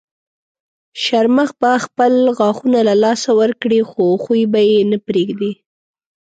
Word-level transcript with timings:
شرمښ 1.03 1.49
به 1.61 1.71
خپل 1.85 2.13
غاښونه 2.37 2.79
له 2.87 2.95
لاسه 3.03 3.29
ورکړي 3.41 3.79
خو 3.89 4.05
خوی 4.23 4.43
به 4.51 4.59
یې 4.69 4.79
نه 4.91 4.97
پرېږدي. 5.07 5.51